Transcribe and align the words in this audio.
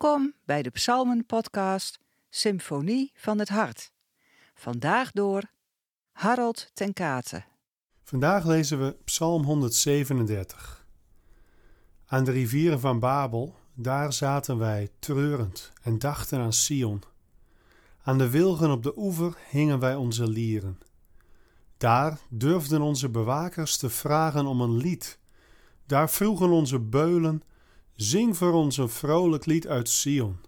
Welkom 0.00 0.34
bij 0.44 0.62
de 0.62 0.70
Psalmen-podcast 0.70 1.98
Symfonie 2.30 3.12
van 3.14 3.38
het 3.38 3.48
Hart. 3.48 3.92
Vandaag 4.54 5.12
door 5.12 5.42
Harold 6.12 6.70
ten 6.74 6.92
Kate. 6.92 7.44
Vandaag 8.02 8.44
lezen 8.44 8.80
we 8.80 8.96
Psalm 9.04 9.44
137. 9.44 10.86
Aan 12.06 12.24
de 12.24 12.30
rivieren 12.30 12.80
van 12.80 12.98
Babel, 12.98 13.54
daar 13.74 14.12
zaten 14.12 14.58
wij 14.58 14.88
treurend 14.98 15.72
en 15.82 15.98
dachten 15.98 16.40
aan 16.40 16.52
Sion. 16.52 17.02
Aan 18.02 18.18
de 18.18 18.30
wilgen 18.30 18.70
op 18.70 18.82
de 18.82 18.92
oever 18.96 19.36
hingen 19.50 19.78
wij 19.78 19.94
onze 19.94 20.28
lieren. 20.28 20.78
Daar 21.76 22.18
durfden 22.28 22.80
onze 22.80 23.08
bewakers 23.08 23.76
te 23.76 23.90
vragen 23.90 24.46
om 24.46 24.60
een 24.60 24.76
lied. 24.76 25.18
Daar 25.86 26.10
vroegen 26.10 26.50
onze 26.50 26.78
beulen 26.78 27.42
Zing 27.98 28.36
voor 28.36 28.52
ons 28.52 28.76
een 28.76 28.88
vrolijk 28.88 29.46
lied 29.46 29.66
uit 29.66 29.88
Sion. 29.88 30.40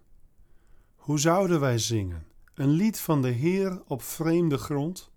Hoe 0.97 1.19
zouden 1.19 1.61
wij 1.61 1.79
zingen? 1.79 2.27
Een 2.55 2.69
lied 2.69 3.01
van 3.01 3.23
de 3.23 3.29
Heer 3.29 3.83
op 3.87 4.03
vreemde 4.03 4.59
grond? 4.59 5.11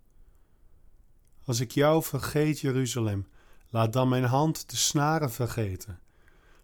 Als 1.45 1.59
ik 1.59 1.71
jou 1.71 2.03
vergeet, 2.03 2.59
Jeruzalem, 2.59 3.27
laat 3.69 3.93
dan 3.93 4.09
mijn 4.09 4.23
hand 4.23 4.69
de 4.69 4.75
snaren 4.75 5.31
vergeten. 5.31 5.99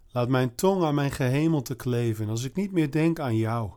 Laat 0.08 0.28
mijn 0.28 0.54
tong 0.54 0.82
aan 0.82 0.94
mijn 0.94 1.10
gehemelte 1.10 1.74
kleven, 1.74 2.28
als 2.28 2.44
ik 2.44 2.54
niet 2.54 2.72
meer 2.72 2.90
denk 2.90 3.18
aan 3.18 3.36
jou. 3.36 3.72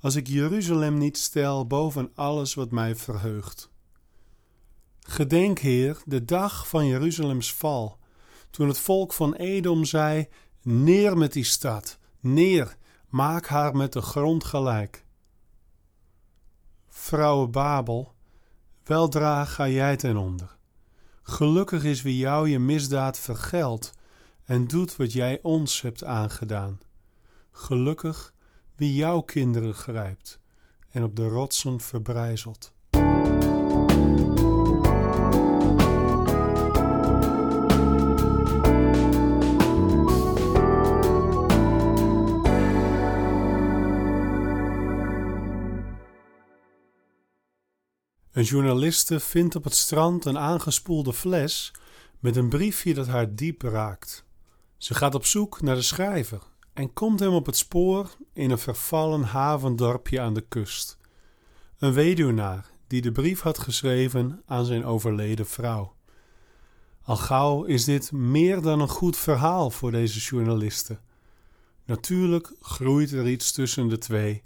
Als 0.00 0.14
ik 0.14 0.26
Jeruzalem 0.26 0.98
niet 0.98 1.18
stel 1.18 1.66
boven 1.66 2.10
alles 2.14 2.54
wat 2.54 2.70
mij 2.70 2.96
verheugt. 2.96 3.70
Gedenk, 5.00 5.58
Heer, 5.58 6.02
de 6.04 6.24
dag 6.24 6.68
van 6.68 6.86
Jeruzalems 6.86 7.54
val, 7.54 7.98
toen 8.50 8.68
het 8.68 8.78
volk 8.78 9.12
van 9.12 9.34
Edom 9.34 9.84
zei: 9.84 10.28
Neer 10.62 11.16
met 11.16 11.32
die 11.32 11.44
stad, 11.44 11.98
neer, 12.20 12.76
maak 13.08 13.46
haar 13.46 13.76
met 13.76 13.92
de 13.92 14.00
grond 14.00 14.44
gelijk. 14.44 15.04
Vrouwe 16.88 17.48
Babel, 17.48 18.14
weldra 18.84 19.44
ga 19.44 19.68
jij 19.68 19.96
ten 19.96 20.16
onder. 20.16 20.56
Gelukkig 21.22 21.84
is 21.84 22.02
wie 22.02 22.16
jou 22.16 22.48
je 22.48 22.58
misdaad 22.58 23.18
vergeldt 23.18 23.92
en 24.44 24.66
doet 24.66 24.96
wat 24.96 25.12
jij 25.12 25.38
ons 25.42 25.80
hebt 25.80 26.04
aangedaan. 26.04 26.80
Gelukkig 27.50 28.34
wie 28.76 28.94
jouw 28.94 29.20
kinderen 29.20 29.74
grijpt 29.74 30.40
en 30.90 31.02
op 31.02 31.16
de 31.16 31.28
rotsen 31.28 31.80
verbrijzelt. 31.80 32.72
Een 48.40 48.46
journaliste 48.46 49.20
vindt 49.20 49.56
op 49.56 49.64
het 49.64 49.74
strand 49.74 50.24
een 50.24 50.38
aangespoelde 50.38 51.12
fles 51.12 51.72
met 52.18 52.36
een 52.36 52.48
briefje 52.48 52.94
dat 52.94 53.06
haar 53.06 53.34
diep 53.34 53.62
raakt. 53.62 54.24
Ze 54.76 54.94
gaat 54.94 55.14
op 55.14 55.24
zoek 55.24 55.60
naar 55.62 55.74
de 55.74 55.82
schrijver 55.82 56.42
en 56.72 56.92
komt 56.92 57.20
hem 57.20 57.32
op 57.32 57.46
het 57.46 57.56
spoor 57.56 58.16
in 58.32 58.50
een 58.50 58.58
vervallen 58.58 59.22
havendorpje 59.22 60.20
aan 60.20 60.34
de 60.34 60.44
kust. 60.48 60.98
Een 61.78 61.92
weduwnaar 61.92 62.70
die 62.86 63.00
de 63.00 63.12
brief 63.12 63.40
had 63.40 63.58
geschreven 63.58 64.42
aan 64.46 64.64
zijn 64.64 64.84
overleden 64.84 65.46
vrouw. 65.46 65.94
Al 67.02 67.16
gauw 67.16 67.64
is 67.64 67.84
dit 67.84 68.12
meer 68.12 68.60
dan 68.60 68.80
een 68.80 68.88
goed 68.88 69.16
verhaal 69.16 69.70
voor 69.70 69.90
deze 69.90 70.18
journaliste. 70.18 70.98
Natuurlijk 71.84 72.52
groeit 72.60 73.12
er 73.12 73.28
iets 73.28 73.52
tussen 73.52 73.88
de 73.88 73.98
twee, 73.98 74.42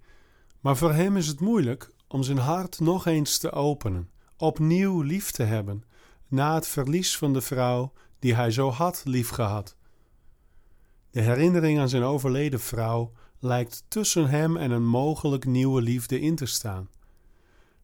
maar 0.61 0.77
voor 0.77 0.93
hem 0.93 1.17
is 1.17 1.27
het 1.27 1.41
moeilijk 1.41 1.93
om 2.15 2.23
zijn 2.23 2.39
hart 2.39 2.81
nog 2.81 3.07
eens 3.07 3.39
te 3.39 3.53
openen, 3.53 4.11
opnieuw 4.37 5.01
lief 5.01 5.31
te 5.31 5.43
hebben, 5.43 5.85
na 6.29 6.55
het 6.55 6.67
verlies 6.67 7.19
van 7.19 7.33
de 7.33 7.41
vrouw 7.41 7.93
die 8.19 8.35
hij 8.35 8.51
zo 8.51 8.71
had 8.71 9.03
liefgehad. 9.05 9.77
De 11.11 11.21
herinnering 11.21 11.79
aan 11.79 11.89
zijn 11.89 12.03
overleden 12.03 12.61
vrouw 12.61 13.13
lijkt 13.39 13.85
tussen 13.89 14.29
hem 14.29 14.57
en 14.57 14.71
een 14.71 14.87
mogelijk 14.87 15.45
nieuwe 15.45 15.83
liefde 15.83 16.21
in 16.21 16.37
te 16.37 16.47
staan. 16.47 16.89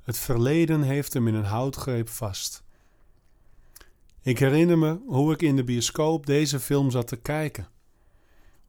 Het 0.00 0.18
verleden 0.18 0.82
heeft 0.82 1.12
hem 1.12 1.28
in 1.28 1.34
een 1.34 1.44
houtgreep 1.44 2.08
vast. 2.08 2.62
Ik 4.22 4.38
herinner 4.38 4.78
me 4.78 5.00
hoe 5.06 5.32
ik 5.32 5.42
in 5.42 5.56
de 5.56 5.64
bioscoop 5.64 6.26
deze 6.26 6.60
film 6.60 6.90
zat 6.90 7.06
te 7.06 7.16
kijken. 7.16 7.68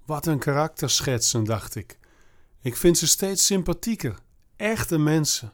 Wat 0.06 0.26
een 0.26 0.40
karakterschetsen, 0.40 1.44
dacht 1.44 1.76
ik. 1.76 2.00
Ik 2.62 2.78
vind 2.78 2.98
ze 2.98 3.08
steeds 3.08 3.46
sympathieker 3.46 4.20
Echte 4.62 4.98
mensen. 4.98 5.54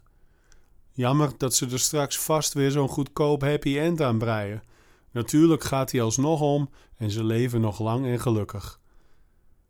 Jammer 0.91 1.37
dat 1.37 1.55
ze 1.55 1.69
er 1.69 1.79
straks 1.79 2.17
vast 2.19 2.53
weer 2.53 2.71
zo'n 2.71 2.87
goedkoop 2.89 3.41
happy 3.41 3.77
end 3.79 4.01
aan 4.01 4.17
breien. 4.17 4.63
Natuurlijk 5.11 5.63
gaat 5.63 5.91
hij 5.91 6.01
alsnog 6.01 6.41
om 6.41 6.69
en 6.97 7.11
ze 7.11 7.23
leven 7.23 7.61
nog 7.61 7.79
lang 7.79 8.05
en 8.05 8.19
gelukkig. 8.19 8.79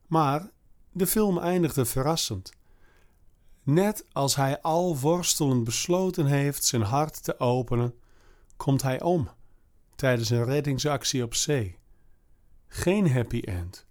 Maar 0.08 0.50
de 0.92 1.08
film 1.08 1.38
eindigde 1.38 1.86
verrassend. 1.86 2.52
Net 3.64 4.06
als 4.12 4.36
hij 4.36 4.62
al 4.62 4.98
worstelend 4.98 5.64
besloten 5.64 6.26
heeft 6.26 6.64
zijn 6.64 6.82
hart 6.82 7.24
te 7.24 7.40
openen, 7.40 7.94
komt 8.56 8.82
hij 8.82 9.02
om 9.02 9.30
tijdens 9.96 10.30
een 10.30 10.46
reddingsactie 10.46 11.24
op 11.24 11.34
zee. 11.34 11.78
Geen 12.68 13.12
happy 13.12 13.40
end. 13.40 13.86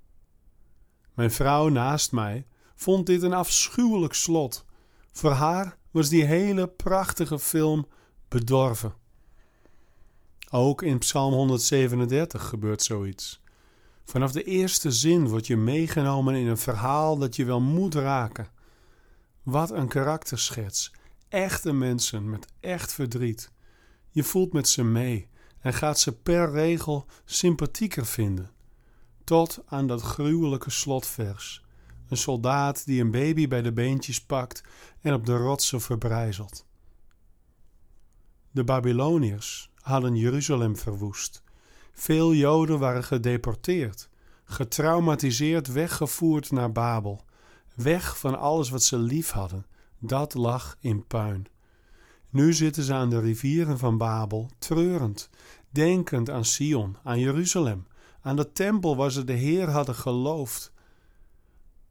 Mijn 1.15 1.31
vrouw 1.31 1.69
naast 1.69 2.13
mij 2.13 2.47
vond 2.75 3.07
dit 3.07 3.23
een 3.23 3.35
afschuwelijk 3.35 4.15
slot 4.15 4.65
voor 5.17 5.31
haar 5.31 5.77
was 5.91 6.09
die 6.09 6.25
hele 6.25 6.69
prachtige 6.69 7.39
film 7.39 7.87
bedorven. 8.29 8.95
Ook 10.51 10.83
in 10.83 10.99
Psalm 10.99 11.33
137 11.33 12.49
gebeurt 12.49 12.83
zoiets. 12.83 13.43
Vanaf 14.05 14.33
de 14.33 14.43
eerste 14.43 14.93
zin 14.93 15.29
word 15.29 15.47
je 15.47 15.57
meegenomen 15.57 16.35
in 16.35 16.47
een 16.47 16.59
verhaal 16.59 17.19
dat 17.19 17.37
je 17.37 17.45
wel 17.45 17.61
moet 17.61 17.95
raken. 17.95 18.49
Wat 19.43 19.71
een 19.71 19.89
karakterschets. 19.89 20.93
Echte 21.29 21.73
mensen 21.73 22.31
met 22.31 22.47
echt 22.61 22.93
verdriet. 22.93 23.51
Je 24.11 24.23
voelt 24.23 24.53
met 24.53 24.69
ze 24.69 24.85
mee 24.85 25.29
en 25.61 25.75
gaat 25.75 25.99
ze 25.99 26.13
per 26.13 26.51
regel 26.51 27.07
sympathieker 27.25 28.07
vinden. 28.07 28.51
Tot 29.25 29.63
aan 29.67 29.87
dat 29.87 30.03
gruwelijke 30.03 30.71
slotvers. 30.71 31.66
Een 32.09 32.17
soldaat 32.17 32.87
die 32.87 33.01
een 33.01 33.11
baby 33.11 33.49
bij 33.49 33.63
de 33.63 33.73
beentjes 33.73 34.21
pakt 34.25 34.63
en 35.01 35.15
op 35.15 35.27
de 35.27 35.37
rotsen 35.37 35.81
verbrijzelt. 35.81 36.67
De 38.51 38.65
Babyloniërs 38.65 39.71
hadden 39.81 40.17
Jeruzalem 40.17 40.77
verwoest. 40.77 41.43
Veel 41.93 42.35
Joden 42.35 42.79
waren 42.79 43.05
gedeporteerd, 43.05 44.09
getraumatiseerd 44.45 45.73
weggevoerd 45.73 46.51
naar 46.51 46.73
Babel. 46.73 47.25
Weg 47.75 48.19
van 48.19 48.39
alles 48.39 48.71
wat 48.71 48.83
ze 48.83 48.99
lief 48.99 49.31
hadden, 49.31 49.67
dat 49.99 50.35
lag 50.35 50.77
in 50.81 51.07
puin. 51.07 51.47
Nu 52.31 52.53
zitten 52.53 52.83
ze 52.83 52.95
aan 52.95 53.11
de 53.11 53.21
rivieren 53.21 53.79
van 53.79 53.99
Babel, 53.99 54.51
treurend, 54.59 55.31
denkend 55.71 56.31
aan 56.31 56.45
Sion, 56.45 56.97
aan 57.03 57.19
Jeruzalem, 57.19 57.87
aan 58.21 58.37
de 58.37 58.53
tempel 58.53 58.97
waar 58.97 59.11
ze 59.11 59.25
de 59.25 59.33
Heer 59.33 59.71
hadden 59.71 59.95
geloofd 59.95 60.73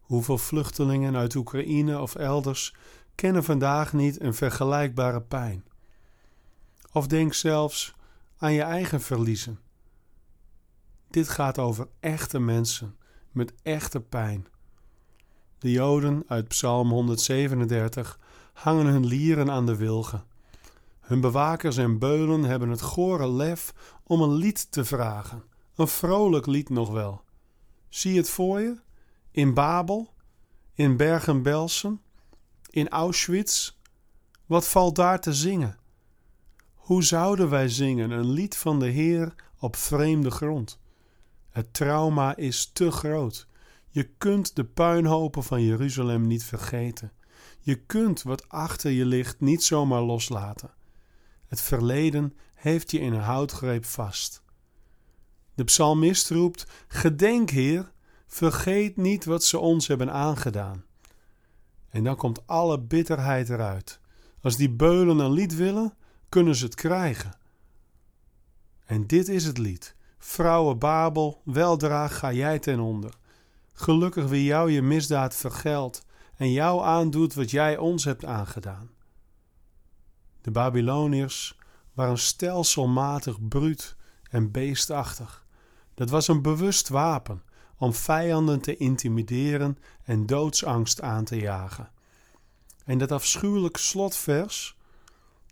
Hoeveel 0.06 0.38
vluchtelingen 0.38 1.16
uit 1.16 1.36
Oekraïne 1.36 2.00
of 2.02 2.16
elders 2.16 2.76
kennen 3.16 3.44
vandaag 3.44 3.94
niet 3.94 4.22
een 4.22 4.34
vergelijkbare 4.34 5.22
pijn? 5.22 5.66
Of 6.92 7.08
denk 7.08 7.34
zelfs 7.34 7.96
aan 8.38 8.54
je 8.54 8.62
eigen 8.62 9.02
verliezen. 9.02 9.60
Dit 11.10 11.30
gaat 11.30 11.60
over 11.60 11.88
echte 12.00 12.40
mensen 12.40 12.96
met 13.32 13.54
echte 13.64 14.02
pijn. 14.02 14.48
De 15.60 15.72
Joden 15.72 16.24
uit 16.28 16.48
Psalm 16.48 16.90
137 16.90 18.20
hangen 18.54 18.86
hun 18.86 19.06
lieren 19.06 19.52
aan 19.52 19.66
de 19.66 19.76
wilgen. 19.76 20.24
Hun 21.00 21.22
bewakers 21.22 21.78
en 21.78 22.00
beulen 22.00 22.44
hebben 22.44 22.70
het 22.70 22.82
gore 22.82 23.30
lef 23.30 23.74
om 24.04 24.22
een 24.22 24.34
lied 24.34 24.72
te 24.72 24.86
vragen, 24.86 25.44
een 25.76 25.88
vrolijk 25.88 26.46
lied 26.46 26.70
nog 26.70 26.90
wel. 26.90 27.22
Zie 27.90 28.18
het 28.18 28.30
voor 28.30 28.60
je? 28.60 28.84
In 29.36 29.54
Babel? 29.54 30.14
In 30.74 30.98
Bergen-Belsen? 30.98 32.02
In 32.70 32.90
Auschwitz? 32.90 33.72
Wat 34.46 34.68
valt 34.68 34.96
daar 34.96 35.20
te 35.20 35.34
zingen? 35.34 35.78
Hoe 36.74 37.04
zouden 37.04 37.50
wij 37.50 37.70
zingen 37.70 38.12
een 38.12 38.30
lied 38.30 38.58
van 38.58 38.80
de 38.80 38.86
Heer 38.86 39.36
op 39.60 39.76
vreemde 39.76 40.32
grond? 40.32 40.80
Het 41.50 41.74
trauma 41.74 42.36
is 42.36 42.70
te 42.74 42.92
groot. 42.92 43.48
Je 43.90 44.04
kunt 44.04 44.56
de 44.56 44.66
puinhopen 44.66 45.44
van 45.44 45.64
Jeruzalem 45.64 46.28
niet 46.28 46.44
vergeten. 46.44 47.12
Je 47.60 47.76
kunt 47.76 48.22
wat 48.22 48.50
achter 48.50 48.92
je 48.92 49.06
ligt 49.06 49.40
niet 49.40 49.64
zomaar 49.64 50.02
loslaten. 50.02 50.74
Het 51.46 51.62
verleden 51.62 52.38
heeft 52.54 52.92
je 52.92 53.00
in 53.00 53.14
een 53.14 53.22
houtgreep 53.22 53.86
vast. 53.86 54.44
De 55.54 55.64
psalmist 55.64 56.30
roept: 56.30 56.68
Gedenk, 56.88 57.50
Heer, 57.50 57.94
Vergeet 58.36 58.98
niet 58.98 59.26
wat 59.26 59.44
ze 59.44 59.60
ons 59.60 59.88
hebben 59.88 60.12
aangedaan. 60.12 60.86
En 61.90 62.04
dan 62.04 62.16
komt 62.16 62.48
alle 62.48 62.80
bitterheid 62.80 63.50
eruit. 63.50 64.00
Als 64.42 64.58
die 64.58 64.70
beulen 64.70 65.20
een 65.20 65.32
lied 65.32 65.56
willen, 65.56 65.94
kunnen 66.30 66.56
ze 66.56 66.66
het 66.66 66.76
krijgen. 66.76 67.38
En 68.86 69.08
dit 69.08 69.28
is 69.28 69.46
het 69.46 69.58
lied. 69.58 69.96
Vrouwen 70.18 70.80
Babel, 70.80 71.42
weldra 71.46 72.08
ga 72.08 72.32
jij 72.32 72.60
ten 72.60 72.80
onder. 72.80 73.14
Gelukkig 73.74 74.28
wie 74.28 74.44
jou 74.44 74.72
je 74.72 74.82
misdaad 74.82 75.36
vergeldt 75.36 76.06
en 76.36 76.52
jou 76.52 76.84
aandoet 76.84 77.34
wat 77.34 77.52
jij 77.52 77.78
ons 77.78 78.04
hebt 78.04 78.26
aangedaan. 78.26 78.90
De 80.42 80.52
Babyloniërs 80.52 81.60
waren 81.94 82.20
stelselmatig 82.20 83.48
bruut 83.48 83.96
en 84.30 84.52
beestachtig. 84.52 85.46
Dat 85.94 86.10
was 86.10 86.28
een 86.28 86.42
bewust 86.42 86.90
wapen 86.90 87.44
om 87.78 87.94
vijanden 87.94 88.62
te 88.62 88.78
intimideren 88.78 89.78
en 90.04 90.26
doodsangst 90.26 91.02
aan 91.02 91.24
te 91.24 91.36
jagen. 91.36 91.92
En 92.86 92.98
dat 92.98 93.12
afschuwelijk 93.12 93.78
slotvers, 93.78 94.76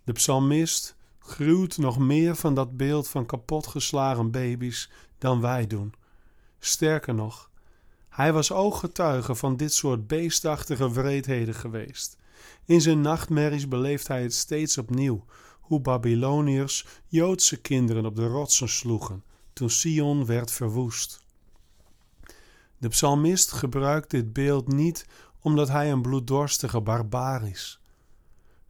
de 0.04 0.12
psalmist 0.12 0.96
gruwt 1.18 1.78
nog 1.78 1.98
meer 1.98 2.36
van 2.36 2.54
dat 2.54 2.76
beeld 2.76 3.08
van 3.08 3.26
kapotgeslagen 3.26 4.30
baby's 4.30 4.90
dan 5.18 5.40
wij 5.40 5.66
doen. 5.66 5.92
Sterker 6.58 7.14
nog, 7.14 7.50
hij 8.08 8.32
was 8.32 8.52
ooggetuige 8.52 9.34
van 9.34 9.56
dit 9.56 9.72
soort 9.72 10.06
beestachtige 10.06 10.92
wreedheden 10.92 11.54
geweest. 11.54 12.16
In 12.64 12.80
zijn 12.80 13.00
nachtmerries 13.00 13.68
beleeft 13.68 14.08
hij 14.08 14.22
het 14.22 14.34
steeds 14.34 14.78
opnieuw, 14.78 15.24
hoe 15.60 15.80
Babyloniërs 15.80 16.86
Joodse 17.06 17.56
kinderen 17.56 18.06
op 18.06 18.16
de 18.16 18.26
rotsen 18.26 18.68
sloegen 18.68 19.24
toen 19.52 19.70
Sion 19.70 20.26
werd 20.26 20.50
verwoest. 20.50 21.23
De 22.84 22.90
psalmist 22.90 23.52
gebruikt 23.52 24.10
dit 24.10 24.32
beeld 24.32 24.68
niet 24.72 25.06
omdat 25.40 25.68
hij 25.68 25.92
een 25.92 26.02
bloeddorstige 26.02 26.80
barbaar 26.80 27.48
is. 27.48 27.80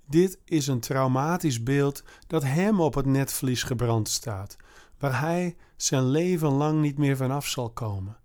Dit 0.06 0.38
is 0.44 0.66
een 0.66 0.80
traumatisch 0.80 1.62
beeld 1.62 2.02
dat 2.26 2.42
hem 2.42 2.80
op 2.80 2.94
het 2.94 3.06
netvlies 3.06 3.62
gebrand 3.62 4.08
staat, 4.08 4.56
waar 4.98 5.20
hij 5.20 5.56
zijn 5.76 6.04
leven 6.08 6.50
lang 6.50 6.80
niet 6.80 6.98
meer 6.98 7.16
vanaf 7.16 7.46
zal 7.46 7.70
komen. 7.70 8.16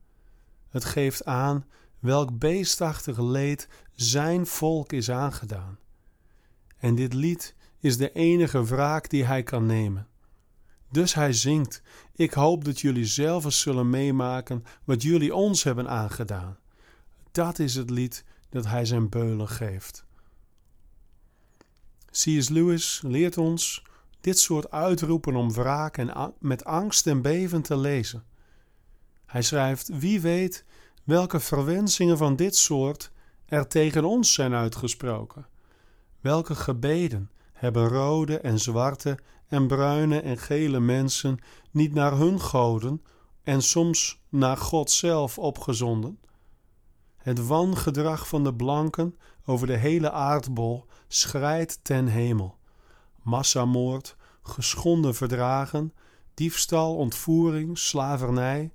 Het 0.69 0.85
geeft 0.85 1.25
aan 1.25 1.65
welk 1.99 2.39
beestachtig 2.39 3.17
leed 3.17 3.67
zijn 3.93 4.45
volk 4.45 4.91
is 4.91 5.11
aangedaan. 5.11 5.77
En 6.77 6.95
dit 6.95 7.13
lied 7.13 7.55
is 7.79 7.97
de 7.97 8.11
enige 8.11 8.65
wraak 8.65 9.09
die 9.09 9.23
hij 9.23 9.43
kan 9.43 9.65
nemen. 9.65 10.07
Dus 10.91 11.13
hij 11.13 11.33
zingt: 11.33 11.81
Ik 12.15 12.33
hoop 12.33 12.65
dat 12.65 12.79
jullie 12.79 13.05
zelf 13.05 13.45
eens 13.45 13.59
zullen 13.59 13.89
meemaken 13.89 14.63
wat 14.83 15.01
jullie 15.01 15.35
ons 15.35 15.63
hebben 15.63 15.89
aangedaan. 15.89 16.57
Dat 17.31 17.59
is 17.59 17.75
het 17.75 17.89
lied 17.89 18.23
dat 18.49 18.65
hij 18.65 18.85
zijn 18.85 19.09
beulen 19.09 19.47
geeft. 19.47 20.05
C.S. 22.11 22.49
Lewis 22.49 23.01
leert 23.05 23.37
ons 23.37 23.83
dit 24.21 24.39
soort 24.39 24.71
uitroepen 24.71 25.35
om 25.35 25.53
wraak 25.53 25.97
en 25.97 26.33
met 26.39 26.65
angst 26.65 27.07
en 27.07 27.21
beven 27.21 27.61
te 27.61 27.77
lezen. 27.77 28.23
Hij 29.25 29.41
schrijft: 29.41 29.99
Wie 29.99 30.21
weet 30.21 30.65
welke 31.03 31.39
verwensingen 31.39 32.17
van 32.17 32.35
dit 32.35 32.55
soort 32.55 33.11
er 33.45 33.67
tegen 33.67 34.03
ons 34.03 34.33
zijn 34.33 34.53
uitgesproken? 34.53 35.47
Welke 36.21 36.55
gebeden 36.55 37.31
hebben 37.59 37.87
rode 37.87 38.39
en 38.39 38.59
zwarte 38.59 39.19
en 39.47 39.67
bruine 39.67 40.19
en 40.19 40.37
gele 40.37 40.79
mensen 40.79 41.39
niet 41.71 41.93
naar 41.93 42.17
hun 42.17 42.39
goden 42.39 43.03
en 43.43 43.61
soms 43.61 44.21
naar 44.29 44.57
God 44.57 44.91
zelf 44.91 45.37
opgezonden? 45.37 46.19
Het 47.17 47.47
wangedrag 47.47 48.27
van 48.27 48.43
de 48.43 48.55
blanken 48.55 49.15
over 49.45 49.67
de 49.67 49.77
hele 49.77 50.11
aardbol 50.11 50.85
schrijdt 51.07 51.79
ten 51.81 52.07
hemel. 52.07 52.57
Massamoord, 53.23 54.15
geschonden 54.41 55.15
verdragen, 55.15 55.93
diefstal, 56.33 56.95
ontvoering, 56.95 57.77
slavernij, 57.77 58.73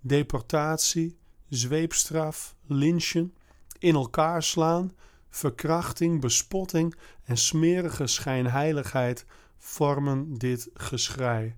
deportatie, 0.00 1.18
zweepstraf, 1.48 2.54
lynchen, 2.66 3.34
in 3.78 3.94
elkaar 3.94 4.42
slaan, 4.42 4.92
verkrachting, 5.36 6.20
bespotting 6.20 6.94
en 7.24 7.36
smerige 7.36 8.06
schijnheiligheid 8.06 9.26
vormen 9.58 10.34
dit 10.34 10.70
geschrei. 10.74 11.56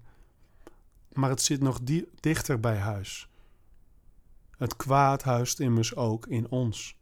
Maar 1.12 1.30
het 1.30 1.42
zit 1.42 1.60
nog 1.60 1.80
dichter 2.20 2.60
bij 2.60 2.76
huis. 2.76 3.28
Het 4.56 4.76
kwaad 4.76 5.22
huist 5.22 5.60
immers 5.60 5.96
ook 5.96 6.26
in 6.26 6.50
ons. 6.50 6.96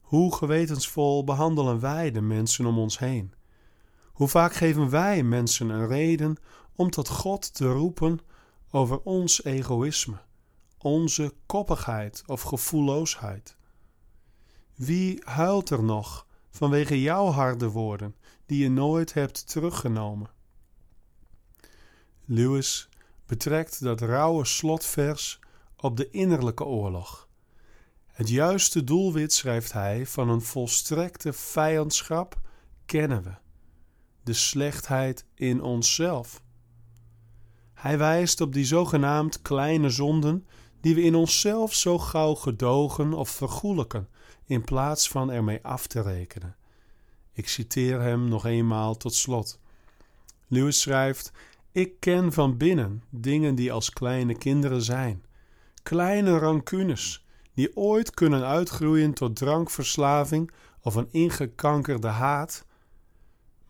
Hoe 0.00 0.34
gewetensvol 0.34 1.24
behandelen 1.24 1.80
wij 1.80 2.10
de 2.10 2.20
mensen 2.20 2.66
om 2.66 2.78
ons 2.78 2.98
heen? 2.98 3.34
Hoe 4.12 4.28
vaak 4.28 4.52
geven 4.52 4.90
wij 4.90 5.22
mensen 5.22 5.68
een 5.68 5.86
reden 5.86 6.36
om 6.74 6.90
tot 6.90 7.08
God 7.08 7.54
te 7.54 7.72
roepen 7.72 8.20
over 8.70 9.00
ons 9.00 9.44
egoïsme, 9.44 10.18
onze 10.78 11.34
koppigheid 11.46 12.22
of 12.26 12.42
gevoelloosheid? 12.42 13.57
Wie 14.78 15.22
huilt 15.24 15.70
er 15.70 15.82
nog 15.82 16.26
vanwege 16.50 17.00
jouw 17.00 17.26
harde 17.26 17.68
woorden 17.68 18.14
die 18.46 18.62
je 18.62 18.70
nooit 18.70 19.14
hebt 19.14 19.48
teruggenomen? 19.48 20.30
Lewis 22.24 22.88
betrekt 23.26 23.82
dat 23.82 24.00
rauwe 24.00 24.44
slotvers 24.44 25.40
op 25.76 25.96
de 25.96 26.10
innerlijke 26.10 26.64
oorlog. 26.64 27.28
Het 28.06 28.28
juiste 28.28 28.84
doelwit, 28.84 29.32
schrijft 29.32 29.72
hij, 29.72 30.06
van 30.06 30.28
een 30.28 30.42
volstrekte 30.42 31.32
vijandschap 31.32 32.40
kennen 32.86 33.22
we: 33.22 33.34
de 34.22 34.32
slechtheid 34.32 35.24
in 35.34 35.62
onszelf. 35.62 36.42
Hij 37.74 37.98
wijst 37.98 38.40
op 38.40 38.52
die 38.52 38.64
zogenaamd 38.64 39.42
kleine 39.42 39.90
zonden 39.90 40.46
die 40.80 40.94
we 40.94 41.02
in 41.02 41.14
onszelf 41.14 41.74
zo 41.74 41.98
gauw 41.98 42.34
gedogen 42.34 43.12
of 43.12 43.28
vergoelijken, 43.28 44.08
in 44.44 44.64
plaats 44.64 45.08
van 45.08 45.30
ermee 45.30 45.58
af 45.62 45.86
te 45.86 46.02
rekenen. 46.02 46.56
Ik 47.32 47.48
citeer 47.48 48.00
hem 48.00 48.28
nog 48.28 48.46
eenmaal 48.46 48.96
tot 48.96 49.14
slot. 49.14 49.60
Lewis 50.46 50.80
schrijft: 50.80 51.32
Ik 51.72 52.00
ken 52.00 52.32
van 52.32 52.56
binnen 52.56 53.02
dingen 53.10 53.54
die 53.54 53.72
als 53.72 53.90
kleine 53.90 54.34
kinderen 54.34 54.82
zijn 54.82 55.26
kleine 55.88 56.38
rancunes 56.38 57.24
die 57.54 57.76
ooit 57.76 58.10
kunnen 58.10 58.44
uitgroeien 58.44 59.12
tot 59.12 59.36
drankverslaving 59.36 60.50
of 60.82 60.94
een 60.94 61.08
ingekankerde 61.10 62.06
haat, 62.06 62.66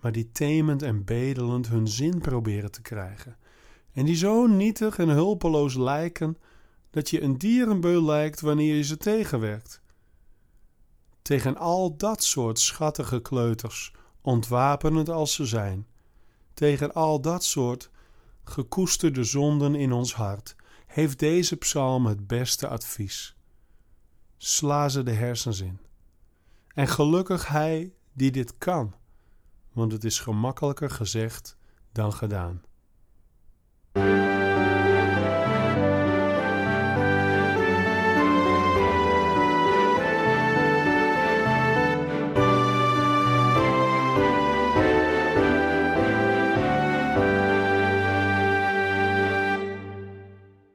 maar 0.01 0.13
die 0.13 0.31
temend 0.33 0.83
en 0.83 1.05
bedelend 1.05 1.69
hun 1.69 1.89
zin 1.89 2.19
proberen 2.19 2.71
te 2.71 2.83
krijgen, 2.83 3.37
en 3.93 4.05
die 4.05 4.17
zo 4.17 4.47
nietig 4.47 4.99
en 4.99 5.09
hulpeloos 5.09 5.75
lijken 5.75 6.37
dat 6.91 7.11
je 7.11 7.23
een 7.23 7.39
dierenbeul 7.39 8.05
lijkt 8.05 8.41
wanneer 8.41 8.75
je 8.75 8.83
ze 8.83 8.97
tegenwerkt. 8.97 9.81
Tegen 11.23 11.57
al 11.57 11.97
dat 11.97 12.25
soort 12.25 12.59
schattige 12.59 13.21
kleuters, 13.21 13.93
ontwapenend 14.21 15.09
als 15.09 15.35
ze 15.35 15.47
zijn, 15.47 15.87
tegen 16.55 16.95
al 16.95 17.21
dat 17.21 17.45
soort 17.45 17.91
gekoesterde 18.45 19.25
zonden 19.25 19.75
in 19.75 19.93
ons 19.93 20.15
hart, 20.15 20.57
heeft 20.87 21.19
deze 21.19 21.57
psalm 21.57 22.07
het 22.07 22.27
beste 22.27 22.69
advies. 22.69 23.37
Sla 24.37 24.89
ze 24.89 25.03
de 25.03 25.13
hersens 25.13 25.61
in. 25.61 25.79
En 26.75 26.89
gelukkig 26.89 27.49
hij 27.49 27.93
die 28.13 28.31
dit 28.31 28.59
kan, 28.59 28.95
want 29.73 29.93
het 29.93 30.05
is 30.05 30.21
gemakkelijker 30.21 30.91
gezegd 30.91 31.57
dan 31.93 32.13
gedaan. 32.13 32.63